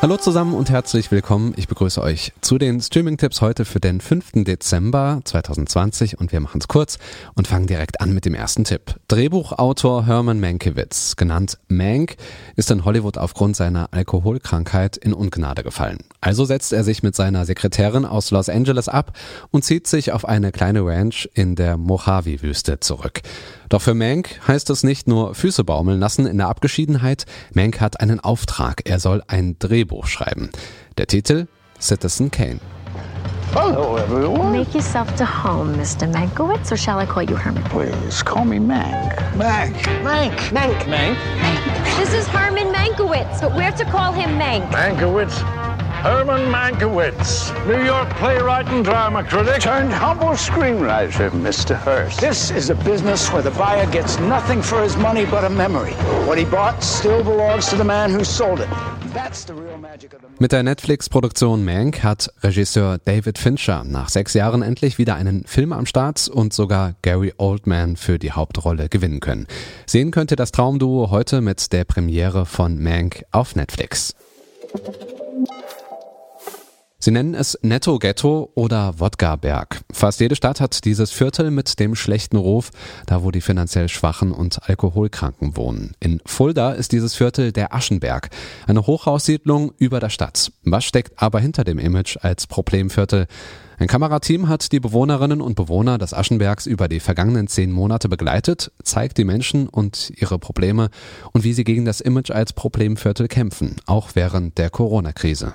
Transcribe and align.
Hallo 0.00 0.16
zusammen 0.16 0.54
und 0.54 0.70
herzlich 0.70 1.10
willkommen. 1.10 1.54
Ich 1.56 1.66
begrüße 1.66 2.00
euch 2.00 2.32
zu 2.40 2.56
den 2.56 2.80
Streaming-Tipps 2.80 3.40
heute 3.40 3.64
für 3.64 3.80
den 3.80 4.00
5. 4.00 4.44
Dezember 4.44 5.20
2020 5.24 6.20
und 6.20 6.30
wir 6.30 6.38
machen 6.38 6.60
es 6.60 6.68
kurz 6.68 7.00
und 7.34 7.48
fangen 7.48 7.66
direkt 7.66 8.00
an 8.00 8.14
mit 8.14 8.24
dem 8.24 8.34
ersten 8.34 8.62
Tipp. 8.62 8.94
Drehbuchautor 9.08 10.06
Herman 10.06 10.38
Mankiewicz, 10.38 11.16
genannt 11.16 11.58
Mank, 11.66 12.14
ist 12.54 12.70
in 12.70 12.84
Hollywood 12.84 13.18
aufgrund 13.18 13.56
seiner 13.56 13.88
Alkoholkrankheit 13.90 14.96
in 14.96 15.12
Ungnade 15.12 15.64
gefallen. 15.64 15.98
Also 16.20 16.44
setzt 16.44 16.72
er 16.72 16.84
sich 16.84 17.02
mit 17.02 17.16
seiner 17.16 17.44
Sekretärin 17.44 18.04
aus 18.04 18.30
Los 18.30 18.48
Angeles 18.48 18.88
ab 18.88 19.18
und 19.50 19.64
zieht 19.64 19.88
sich 19.88 20.12
auf 20.12 20.24
eine 20.24 20.52
kleine 20.52 20.86
Ranch 20.86 21.28
in 21.34 21.56
der 21.56 21.76
Mojave-Wüste 21.76 22.78
zurück. 22.78 23.22
Doch 23.68 23.82
für 23.82 23.94
Mank 23.94 24.40
heißt 24.46 24.70
es 24.70 24.82
nicht 24.82 25.08
nur 25.08 25.34
Füße 25.34 25.62
baumeln 25.62 26.00
lassen 26.00 26.26
in 26.26 26.38
der 26.38 26.48
Abgeschiedenheit. 26.48 27.26
Mank 27.52 27.80
hat 27.80 28.00
einen 28.00 28.18
Auftrag. 28.20 28.82
Er 28.84 28.98
soll 28.98 29.22
ein 29.26 29.58
Drehbuch 29.58 29.87
schreiben. 30.04 30.50
Der 30.96 31.06
Titel 31.06 31.46
Citizen 31.80 32.30
Kane. 32.30 32.60
Hello, 33.52 33.96
everyone. 33.96 34.52
Make 34.52 34.74
yourself 34.74 35.14
to 35.16 35.24
home, 35.24 35.74
Mr. 35.74 36.06
Mankowitz, 36.12 36.70
or 36.70 36.76
shall 36.76 36.98
I 36.98 37.06
call 37.06 37.22
you 37.22 37.34
Herman? 37.34 37.62
Please 37.64 38.22
call 38.22 38.44
me 38.44 38.58
Mank. 38.58 39.14
Mank. 39.36 39.74
Mank. 40.02 40.36
Mank. 40.52 40.78
Mank. 40.84 41.16
This 41.98 42.12
is 42.12 42.28
Herman 42.28 42.72
Mankowitz, 42.72 43.40
but 43.40 43.54
we're 43.54 43.72
to 43.72 43.84
call 43.86 44.12
him 44.12 44.38
Mank. 44.38 44.70
Mankiewicz. 44.70 45.67
Herman 46.02 46.48
Mankiewicz, 46.52 47.50
New 47.66 47.84
York 47.84 48.08
playwright 48.20 48.68
and 48.68 48.84
drama 48.84 49.24
critic. 49.24 49.60
Turned 49.60 49.92
humble 49.92 50.36
screenwriter, 50.36 51.28
Mr. 51.30 51.74
Hurst. 51.74 52.20
This 52.20 52.52
is 52.52 52.70
a 52.70 52.76
business 52.84 53.32
where 53.32 53.42
the 53.42 53.50
buyer 53.58 53.84
gets 53.90 54.16
nothing 54.20 54.62
for 54.62 54.80
his 54.80 54.96
money 54.96 55.26
but 55.26 55.42
a 55.42 55.50
memory. 55.50 55.92
What 56.26 56.38
he 56.38 56.44
bought 56.44 56.84
still 56.84 57.24
belongs 57.24 57.66
to 57.70 57.76
the 57.76 57.84
man 57.84 58.12
who 58.12 58.24
sold 58.24 58.60
it. 58.60 58.68
That's 59.12 59.44
the 59.44 59.54
real 59.54 59.76
magic 59.76 60.14
of 60.14 60.20
the 60.20 60.28
Mit 60.38 60.52
der 60.52 60.62
Netflix-Produktion 60.62 61.64
Mank 61.64 62.04
hat 62.04 62.30
Regisseur 62.44 62.98
David 62.98 63.36
Fincher 63.36 63.82
nach 63.82 64.08
sechs 64.08 64.34
Jahren 64.34 64.62
endlich 64.62 64.98
wieder 64.98 65.16
einen 65.16 65.42
Film 65.46 65.72
am 65.72 65.84
Start 65.84 66.28
und 66.28 66.52
sogar 66.52 66.94
Gary 67.02 67.34
Oldman 67.38 67.96
für 67.96 68.20
die 68.20 68.30
Hauptrolle 68.30 68.88
gewinnen 68.88 69.18
können. 69.18 69.48
Sehen 69.84 70.12
könnte 70.12 70.36
das 70.36 70.52
Traumduo 70.52 71.10
heute 71.10 71.40
mit 71.40 71.72
der 71.72 71.82
Premiere 71.82 72.46
von 72.46 72.80
Mank 72.80 73.24
auf 73.32 73.56
Netflix. 73.56 74.14
Sie 77.00 77.12
nennen 77.12 77.34
es 77.34 77.56
Netto 77.62 78.00
Ghetto 78.00 78.50
oder 78.56 78.98
Wodka 78.98 79.36
Berg. 79.36 79.82
Fast 79.92 80.18
jede 80.18 80.34
Stadt 80.34 80.60
hat 80.60 80.84
dieses 80.84 81.12
Viertel 81.12 81.52
mit 81.52 81.78
dem 81.78 81.94
schlechten 81.94 82.36
Ruf, 82.36 82.70
da 83.06 83.22
wo 83.22 83.30
die 83.30 83.40
finanziell 83.40 83.88
Schwachen 83.88 84.32
und 84.32 84.68
Alkoholkranken 84.68 85.56
wohnen. 85.56 85.92
In 86.00 86.20
Fulda 86.26 86.72
ist 86.72 86.90
dieses 86.90 87.14
Viertel 87.14 87.52
der 87.52 87.72
Aschenberg, 87.72 88.30
eine 88.66 88.84
Hochhaussiedlung 88.84 89.70
über 89.78 90.00
der 90.00 90.10
Stadt. 90.10 90.50
Was 90.64 90.84
steckt 90.84 91.22
aber 91.22 91.38
hinter 91.38 91.62
dem 91.62 91.78
Image 91.78 92.16
als 92.20 92.48
Problemviertel? 92.48 93.28
Ein 93.78 93.86
Kamerateam 93.86 94.48
hat 94.48 94.72
die 94.72 94.80
Bewohnerinnen 94.80 95.40
und 95.40 95.54
Bewohner 95.54 95.98
des 95.98 96.12
Aschenbergs 96.12 96.66
über 96.66 96.88
die 96.88 96.98
vergangenen 96.98 97.46
zehn 97.46 97.70
Monate 97.70 98.08
begleitet, 98.08 98.72
zeigt 98.82 99.18
die 99.18 99.24
Menschen 99.24 99.68
und 99.68 100.10
ihre 100.16 100.40
Probleme 100.40 100.90
und 101.30 101.44
wie 101.44 101.52
sie 101.52 101.62
gegen 101.62 101.84
das 101.84 102.00
Image 102.00 102.32
als 102.32 102.52
Problemviertel 102.52 103.28
kämpfen, 103.28 103.76
auch 103.86 104.10
während 104.14 104.58
der 104.58 104.70
Corona-Krise. 104.70 105.52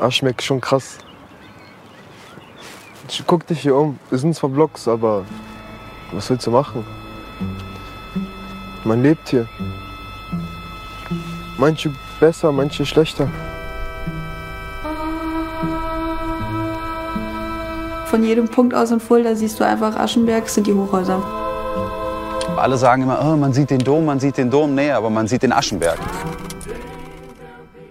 Aschmeck 0.00 0.38
ist 0.38 0.44
schon 0.46 0.60
krass. 0.60 0.98
Ich 3.08 3.22
guck 3.26 3.46
dich 3.46 3.60
hier 3.60 3.74
um. 3.74 3.98
Wir 4.08 4.18
sind 4.18 4.34
zwar 4.34 4.50
Blocks, 4.50 4.86
aber 4.88 5.24
was 6.12 6.30
willst 6.30 6.46
du 6.46 6.50
machen? 6.50 6.84
Man 8.84 9.02
lebt 9.02 9.28
hier. 9.28 9.46
Manche 11.58 11.92
besser, 12.18 12.52
manche 12.52 12.86
schlechter. 12.86 13.28
Von 18.06 18.24
jedem 18.24 18.48
Punkt 18.48 18.74
aus 18.74 18.90
in 18.90 18.98
Fulda 19.00 19.34
siehst 19.34 19.60
du 19.60 19.64
einfach 19.64 19.96
Aschenberg, 19.96 20.48
sind 20.48 20.66
die 20.66 20.74
Hochhäuser. 20.74 21.22
Alle 22.56 22.76
sagen 22.76 23.02
immer, 23.02 23.20
oh, 23.22 23.36
man 23.36 23.52
sieht 23.52 23.70
den 23.70 23.78
Dom, 23.78 24.04
man 24.04 24.18
sieht 24.18 24.36
den 24.36 24.50
Dom. 24.50 24.74
Nee, 24.74 24.90
aber 24.90 25.10
man 25.10 25.26
sieht 25.26 25.42
den 25.42 25.52
Aschenberg. 25.52 25.98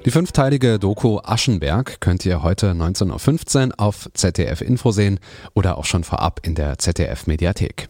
Die 0.10 0.14
fünfteilige 0.14 0.80
Doku 0.80 1.20
Aschenberg 1.24 2.02
könnt 2.02 2.26
ihr 2.26 2.42
heute 2.42 2.72
19.15 2.72 3.68
Uhr 3.68 3.74
auf 3.78 4.10
ZDF 4.16 4.62
Info 4.62 4.90
sehen 4.90 5.20
oder 5.54 5.78
auch 5.78 5.86
schon 5.86 6.04
vorab 6.04 6.40
in 6.42 6.56
der 6.56 6.80
ZDF 6.80 7.28
Mediathek. 7.28 7.90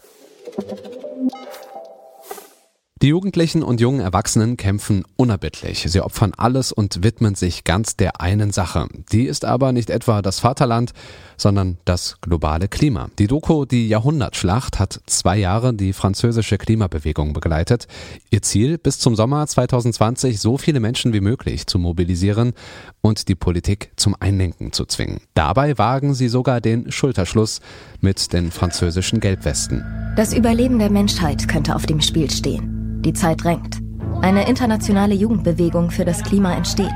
Die 3.01 3.07
Jugendlichen 3.07 3.63
und 3.63 3.79
jungen 3.79 4.01
Erwachsenen 4.01 4.57
kämpfen 4.57 5.05
unerbittlich. 5.15 5.85
Sie 5.87 6.01
opfern 6.01 6.33
alles 6.35 6.73
und 6.73 7.01
widmen 7.01 7.33
sich 7.33 7.63
ganz 7.63 7.95
der 7.95 8.19
einen 8.19 8.51
Sache. 8.51 8.89
Die 9.13 9.23
ist 9.23 9.45
aber 9.45 9.71
nicht 9.71 9.89
etwa 9.89 10.21
das 10.21 10.41
Vaterland, 10.41 10.91
sondern 11.37 11.77
das 11.85 12.17
globale 12.19 12.67
Klima. 12.67 13.09
Die 13.17 13.27
Doku 13.27 13.63
Die 13.63 13.87
Jahrhundertschlacht 13.87 14.79
hat 14.79 14.99
zwei 15.05 15.37
Jahre 15.37 15.73
die 15.73 15.93
französische 15.93 16.57
Klimabewegung 16.57 17.31
begleitet. 17.31 17.87
Ihr 18.31 18.41
Ziel, 18.41 18.77
bis 18.77 18.99
zum 18.99 19.15
Sommer 19.15 19.47
2020 19.47 20.37
so 20.37 20.57
viele 20.57 20.81
Menschen 20.81 21.13
wie 21.13 21.21
möglich 21.21 21.67
zu 21.67 21.79
mobilisieren 21.79 22.51
und 22.99 23.29
die 23.29 23.35
Politik 23.35 23.93
zum 23.95 24.13
Einlenken 24.19 24.73
zu 24.73 24.85
zwingen. 24.85 25.21
Dabei 25.35 25.77
wagen 25.77 26.15
sie 26.15 26.27
sogar 26.27 26.59
den 26.59 26.91
Schulterschluss 26.91 27.61
mit 28.01 28.33
den 28.33 28.51
französischen 28.51 29.21
Gelbwesten. 29.21 29.85
Das 30.17 30.33
Überleben 30.33 30.79
der 30.79 30.89
Menschheit 30.89 31.47
könnte 31.47 31.73
auf 31.77 31.85
dem 31.85 32.01
Spiel 32.01 32.29
stehen. 32.29 32.78
Die 33.05 33.13
Zeit 33.13 33.43
drängt. 33.43 33.77
Eine 34.21 34.49
internationale 34.49 35.13
Jugendbewegung 35.13 35.89
für 35.89 36.03
das 36.03 36.21
Klima 36.21 36.53
entsteht. 36.53 36.95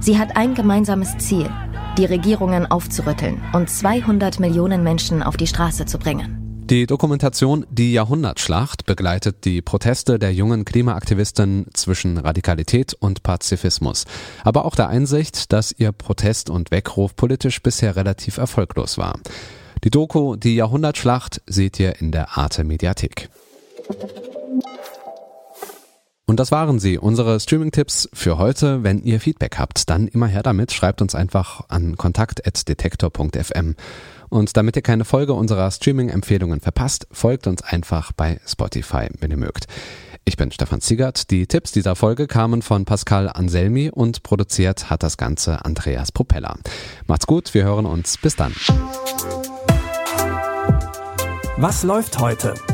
Sie 0.00 0.18
hat 0.18 0.36
ein 0.36 0.54
gemeinsames 0.54 1.18
Ziel, 1.18 1.50
die 1.98 2.06
Regierungen 2.06 2.64
aufzurütteln 2.70 3.42
und 3.52 3.68
200 3.68 4.40
Millionen 4.40 4.82
Menschen 4.82 5.22
auf 5.22 5.36
die 5.36 5.46
Straße 5.46 5.84
zu 5.84 5.98
bringen. 5.98 6.40
Die 6.70 6.86
Dokumentation 6.86 7.66
Die 7.70 7.92
Jahrhundertschlacht 7.92 8.86
begleitet 8.86 9.44
die 9.44 9.60
Proteste 9.60 10.18
der 10.18 10.32
jungen 10.32 10.64
Klimaaktivisten 10.64 11.66
zwischen 11.74 12.16
Radikalität 12.16 12.94
und 12.94 13.22
Pazifismus, 13.22 14.06
aber 14.44 14.64
auch 14.64 14.74
der 14.74 14.88
Einsicht, 14.88 15.52
dass 15.52 15.74
ihr 15.76 15.92
Protest 15.92 16.48
und 16.48 16.70
Weckruf 16.70 17.16
politisch 17.16 17.62
bisher 17.62 17.96
relativ 17.96 18.38
erfolglos 18.38 18.96
war. 18.96 19.18
Die 19.84 19.90
Doku 19.90 20.36
Die 20.36 20.56
Jahrhundertschlacht 20.56 21.42
seht 21.46 21.78
ihr 21.78 22.00
in 22.00 22.12
der 22.12 22.38
Arte 22.38 22.64
Mediathek. 22.64 23.28
Und 26.34 26.40
das 26.40 26.50
waren 26.50 26.80
sie, 26.80 26.98
unsere 26.98 27.38
Streaming-Tipps 27.38 28.08
für 28.12 28.38
heute. 28.38 28.82
Wenn 28.82 29.04
ihr 29.04 29.20
Feedback 29.20 29.56
habt, 29.56 29.88
dann 29.88 30.08
immer 30.08 30.26
her 30.26 30.42
damit. 30.42 30.72
Schreibt 30.72 31.00
uns 31.00 31.14
einfach 31.14 31.60
an 31.68 31.96
kontakt.detektor.fm. 31.96 33.76
Und 34.30 34.56
damit 34.56 34.74
ihr 34.74 34.82
keine 34.82 35.04
Folge 35.04 35.32
unserer 35.32 35.70
Streaming-Empfehlungen 35.70 36.60
verpasst, 36.60 37.06
folgt 37.12 37.46
uns 37.46 37.62
einfach 37.62 38.10
bei 38.10 38.40
Spotify, 38.48 39.06
wenn 39.20 39.30
ihr 39.30 39.36
mögt. 39.36 39.68
Ich 40.24 40.36
bin 40.36 40.50
Stefan 40.50 40.80
Ziegert. 40.80 41.30
Die 41.30 41.46
Tipps 41.46 41.70
dieser 41.70 41.94
Folge 41.94 42.26
kamen 42.26 42.62
von 42.62 42.84
Pascal 42.84 43.28
Anselmi 43.28 43.90
und 43.90 44.24
produziert 44.24 44.90
hat 44.90 45.04
das 45.04 45.16
Ganze 45.16 45.64
Andreas 45.64 46.10
Propeller. 46.10 46.56
Macht's 47.06 47.28
gut, 47.28 47.54
wir 47.54 47.62
hören 47.62 47.86
uns. 47.86 48.18
Bis 48.18 48.34
dann. 48.34 48.52
Was 51.58 51.84
läuft 51.84 52.18
heute? 52.18 52.54